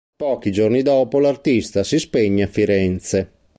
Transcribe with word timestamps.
Pochi 0.17 0.51
giorni 0.51 0.81
dopo 0.81 1.19
l’artista 1.19 1.83
si 1.83 1.99
spegne 1.99 2.41
a 2.45 2.47
Firenze. 2.47 3.31